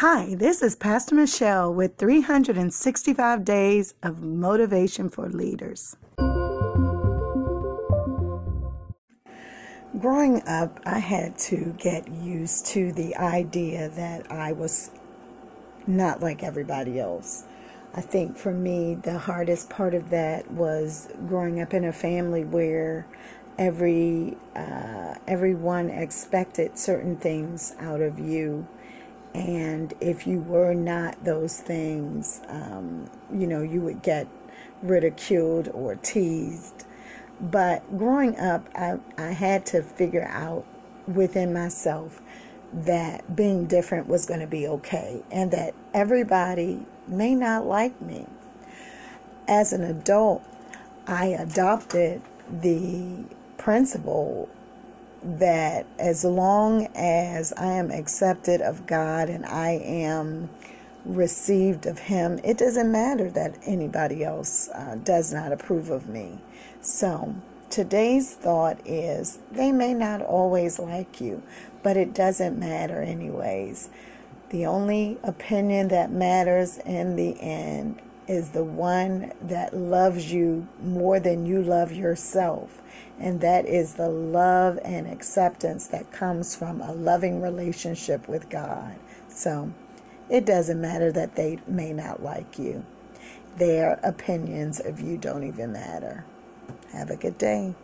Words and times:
Hi, 0.00 0.36
this 0.36 0.62
is 0.62 0.76
Pastor 0.76 1.16
Michelle 1.16 1.74
with 1.74 1.96
365 1.96 3.44
Days 3.44 3.94
of 4.00 4.22
Motivation 4.22 5.08
for 5.08 5.28
Leaders. 5.28 5.96
Growing 9.98 10.46
up, 10.46 10.78
I 10.86 11.00
had 11.00 11.36
to 11.50 11.74
get 11.78 12.06
used 12.12 12.64
to 12.66 12.92
the 12.92 13.16
idea 13.16 13.88
that 13.88 14.30
I 14.30 14.52
was 14.52 14.92
not 15.88 16.22
like 16.22 16.44
everybody 16.44 17.00
else. 17.00 17.42
I 17.92 18.00
think 18.00 18.36
for 18.36 18.52
me, 18.52 18.94
the 18.94 19.18
hardest 19.18 19.68
part 19.68 19.94
of 19.94 20.10
that 20.10 20.48
was 20.52 21.08
growing 21.26 21.60
up 21.60 21.74
in 21.74 21.84
a 21.84 21.92
family 21.92 22.44
where 22.44 23.04
every 23.58 24.36
uh, 24.54 25.16
everyone 25.26 25.90
expected 25.90 26.78
certain 26.78 27.16
things 27.16 27.74
out 27.80 28.00
of 28.00 28.20
you 28.20 28.68
and 29.38 29.94
if 30.00 30.26
you 30.26 30.40
were 30.40 30.74
not 30.74 31.22
those 31.22 31.60
things, 31.60 32.40
um, 32.48 33.08
you 33.32 33.46
know, 33.46 33.62
you 33.62 33.80
would 33.80 34.02
get 34.02 34.26
ridiculed 34.82 35.68
or 35.68 35.94
teased. 35.94 36.84
But 37.40 37.96
growing 37.96 38.36
up, 38.36 38.68
I, 38.74 38.98
I 39.16 39.30
had 39.30 39.64
to 39.66 39.84
figure 39.84 40.26
out 40.28 40.66
within 41.06 41.52
myself 41.52 42.20
that 42.72 43.36
being 43.36 43.66
different 43.66 44.08
was 44.08 44.26
going 44.26 44.40
to 44.40 44.46
be 44.48 44.66
okay 44.66 45.22
and 45.30 45.52
that 45.52 45.72
everybody 45.94 46.84
may 47.06 47.36
not 47.36 47.64
like 47.64 48.02
me. 48.02 48.26
As 49.46 49.72
an 49.72 49.84
adult, 49.84 50.42
I 51.06 51.26
adopted 51.26 52.22
the 52.50 53.24
principle 53.56 54.48
that 55.22 55.86
as 55.98 56.24
long 56.24 56.86
as 56.94 57.52
I 57.54 57.72
am 57.72 57.90
accepted 57.90 58.60
of 58.60 58.86
God 58.86 59.28
and 59.28 59.44
I 59.46 59.70
am 59.70 60.50
received 61.04 61.86
of 61.86 61.98
Him, 61.98 62.40
it 62.44 62.58
doesn't 62.58 62.90
matter 62.90 63.30
that 63.30 63.58
anybody 63.64 64.24
else 64.24 64.68
uh, 64.70 64.96
does 65.02 65.32
not 65.32 65.52
approve 65.52 65.90
of 65.90 66.08
me. 66.08 66.38
So, 66.80 67.34
today's 67.70 68.34
thought 68.34 68.80
is 68.86 69.38
they 69.50 69.72
may 69.72 69.94
not 69.94 70.22
always 70.22 70.78
like 70.78 71.20
you, 71.20 71.42
but 71.82 71.96
it 71.96 72.14
doesn't 72.14 72.58
matter, 72.58 73.02
anyways. 73.02 73.90
The 74.50 74.66
only 74.66 75.18
opinion 75.22 75.88
that 75.88 76.10
matters 76.10 76.78
in 76.78 77.16
the 77.16 77.38
end 77.40 78.00
is 78.28 78.50
the 78.50 78.64
one 78.64 79.32
that 79.40 79.74
loves 79.74 80.30
you 80.32 80.68
more 80.82 81.18
than 81.18 81.46
you 81.46 81.62
love 81.62 81.90
yourself. 81.92 82.82
And 83.18 83.40
that 83.40 83.66
is 83.66 83.94
the 83.94 84.08
love 84.08 84.78
and 84.84 85.08
acceptance 85.08 85.86
that 85.88 86.12
comes 86.12 86.54
from 86.54 86.80
a 86.80 86.92
loving 86.92 87.40
relationship 87.40 88.28
with 88.28 88.48
God. 88.48 88.96
So 89.28 89.72
it 90.28 90.44
doesn't 90.44 90.80
matter 90.80 91.10
that 91.12 91.34
they 91.34 91.58
may 91.66 91.92
not 91.92 92.22
like 92.22 92.58
you, 92.58 92.84
their 93.56 93.98
opinions 94.02 94.78
of 94.78 95.00
you 95.00 95.16
don't 95.16 95.42
even 95.42 95.72
matter. 95.72 96.24
Have 96.92 97.10
a 97.10 97.16
good 97.16 97.38
day. 97.38 97.74